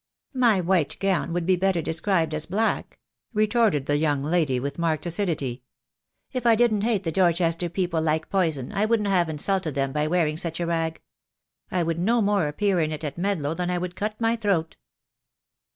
[0.33, 2.97] "My white gown would be better described as black,"
[3.35, 5.61] retorted the young lady with marked acidity.
[6.33, 10.07] "If I didn't hate the Dorchester people like poison I wouldn't have insulted them by
[10.07, 11.03] wearing such a rag.
[11.69, 14.75] I would no more appear in it at Medlow than I would cut my throat."